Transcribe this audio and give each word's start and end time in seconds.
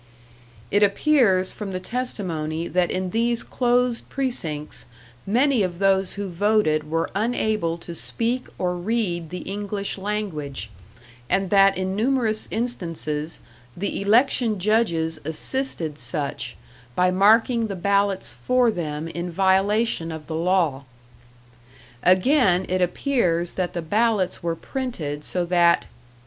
"It 0.71 0.81
appears 0.81 1.51
from 1.51 1.73
the 1.73 1.79
testimony 1.79 2.67
that 2.67 2.89
in 2.89 3.11
these 3.11 3.43
closed 3.43 4.09
precincts 4.09 4.87
many 5.27 5.61
of 5.61 5.77
those 5.77 6.13
who 6.13 6.27
voted 6.27 6.89
were 6.89 7.11
unable 7.13 7.77
to 7.77 7.93
speak 7.93 8.47
or 8.57 8.75
read 8.75 9.29
the 9.29 9.41
English 9.41 9.99
language, 9.99 10.71
and 11.29 11.51
that 11.51 11.77
in 11.77 11.95
numerous 11.95 12.47
instances, 12.49 13.41
the 13.77 14.01
election 14.01 14.57
judges 14.57 15.19
assisted 15.23 15.99
such, 15.99 16.57
by 16.95 17.11
marking 17.11 17.67
the 17.67 17.75
ballots 17.75 18.33
for 18.33 18.71
them 18.71 19.07
in 19.07 19.29
violation 19.29 20.11
of 20.11 20.25
the 20.25 20.33
law. 20.35 20.83
Again, 22.01 22.65
it 22.67 22.81
appears 22.81 23.51
that 23.51 23.73
the 23.73 23.83
ballots 23.83 24.41
were 24.41 24.55
printed 24.55 25.23
so 25.23 25.45
that.... 25.45 25.85